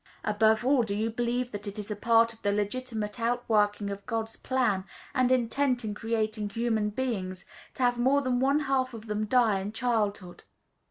[0.23, 4.03] Above all, do you believe that it is a part of the legitimate outworking of
[4.07, 9.05] God's plan and intent in creating human beings to have more than one half of
[9.05, 10.43] them die in childhood?